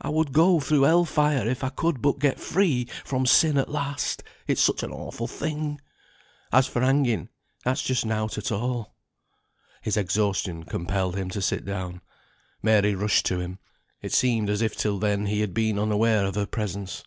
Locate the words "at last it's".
3.58-4.62